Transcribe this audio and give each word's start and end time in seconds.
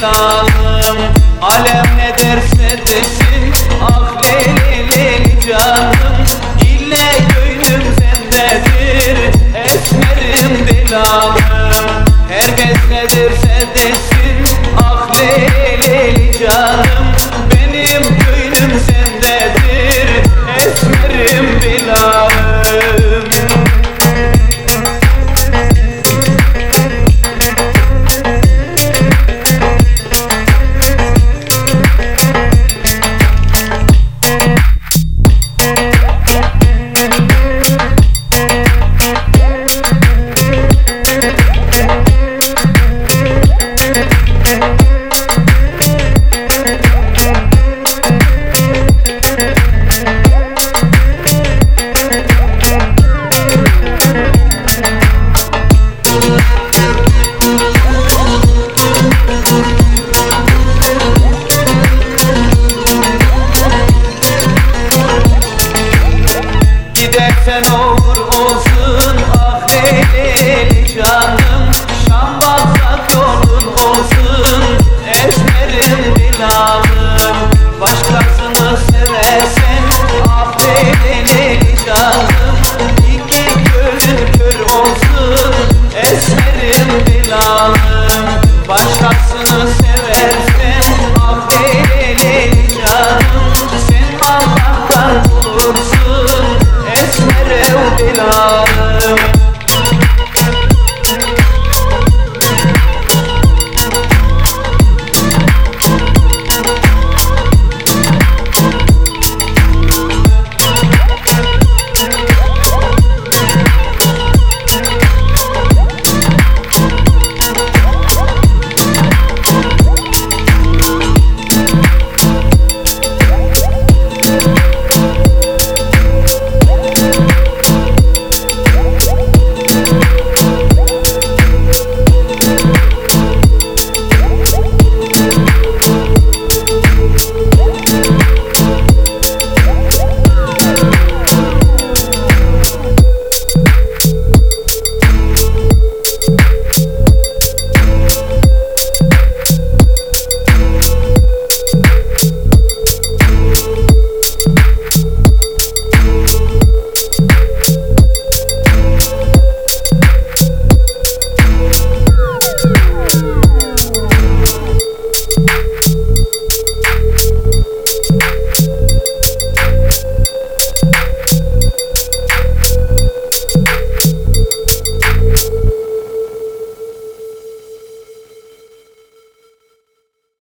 figanım 0.00 0.98
Alem 1.42 1.96
ne 1.96 2.18
dersin 2.18 2.59